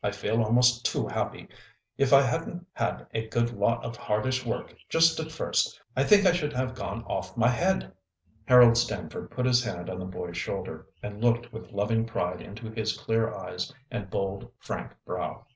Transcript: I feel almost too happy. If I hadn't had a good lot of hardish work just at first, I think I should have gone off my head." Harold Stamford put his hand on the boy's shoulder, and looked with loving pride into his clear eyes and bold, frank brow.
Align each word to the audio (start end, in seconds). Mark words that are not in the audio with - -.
I 0.00 0.12
feel 0.12 0.44
almost 0.44 0.84
too 0.84 1.08
happy. 1.08 1.48
If 1.98 2.12
I 2.12 2.22
hadn't 2.22 2.68
had 2.72 3.04
a 3.12 3.26
good 3.26 3.50
lot 3.52 3.84
of 3.84 3.96
hardish 3.96 4.46
work 4.46 4.72
just 4.88 5.18
at 5.18 5.32
first, 5.32 5.80
I 5.96 6.04
think 6.04 6.24
I 6.24 6.30
should 6.32 6.52
have 6.52 6.76
gone 6.76 7.02
off 7.06 7.36
my 7.36 7.48
head." 7.48 7.90
Harold 8.44 8.76
Stamford 8.76 9.32
put 9.32 9.44
his 9.44 9.64
hand 9.64 9.90
on 9.90 9.98
the 9.98 10.04
boy's 10.04 10.36
shoulder, 10.38 10.86
and 11.02 11.20
looked 11.20 11.52
with 11.52 11.72
loving 11.72 12.06
pride 12.06 12.40
into 12.40 12.70
his 12.70 12.96
clear 12.96 13.34
eyes 13.34 13.74
and 13.90 14.08
bold, 14.08 14.48
frank 14.60 14.92
brow. 15.04 15.46